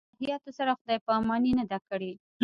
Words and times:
دې 0.03 0.07
الهیاتو 0.19 0.49
سره 0.57 0.77
خدای 0.79 0.99
پاماني 1.07 1.51
نه 1.59 1.65
ده 1.71 1.77
کړې. 1.87 2.11